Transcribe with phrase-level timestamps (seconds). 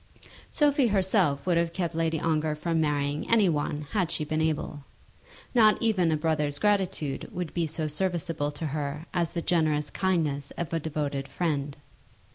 [0.49, 4.83] Sophie herself would have kept Lady Ongar from marrying any one had she been able.
[5.53, 10.49] Not even a brother's gratitude would be so serviceable to her as the generous kindness
[10.57, 11.77] of a devoted friend.